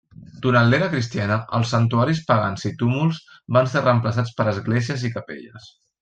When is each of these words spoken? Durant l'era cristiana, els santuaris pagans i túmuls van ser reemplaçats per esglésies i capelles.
Durant 0.43 0.69
l'era 0.69 0.85
cristiana, 0.93 1.35
els 1.57 1.73
santuaris 1.73 2.21
pagans 2.31 2.65
i 2.69 2.73
túmuls 2.79 3.19
van 3.57 3.69
ser 3.75 3.83
reemplaçats 3.87 4.33
per 4.39 4.47
esglésies 4.53 5.05
i 5.11 5.17
capelles. 5.19 5.69